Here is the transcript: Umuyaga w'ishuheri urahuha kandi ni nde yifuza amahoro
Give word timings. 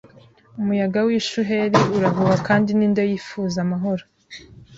Umuyaga 0.59 0.99
w'ishuheri 1.07 1.77
urahuha 1.97 2.35
kandi 2.47 2.69
ni 2.77 2.87
nde 2.91 3.01
yifuza 3.09 3.57
amahoro 3.65 4.03